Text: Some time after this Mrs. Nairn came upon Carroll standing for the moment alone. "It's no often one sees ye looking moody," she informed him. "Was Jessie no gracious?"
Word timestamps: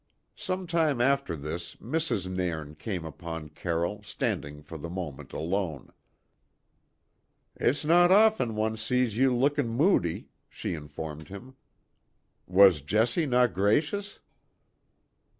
Some 0.35 0.65
time 0.65 0.99
after 0.99 1.35
this 1.35 1.75
Mrs. 1.75 2.27
Nairn 2.27 2.73
came 2.73 3.05
upon 3.05 3.49
Carroll 3.49 4.01
standing 4.01 4.63
for 4.63 4.75
the 4.79 4.89
moment 4.89 5.31
alone. 5.31 5.93
"It's 7.55 7.85
no 7.85 8.05
often 8.11 8.55
one 8.55 8.77
sees 8.77 9.15
ye 9.15 9.27
looking 9.27 9.69
moody," 9.69 10.29
she 10.49 10.73
informed 10.73 11.27
him. 11.27 11.53
"Was 12.47 12.81
Jessie 12.81 13.27
no 13.27 13.45
gracious?" 13.47 14.21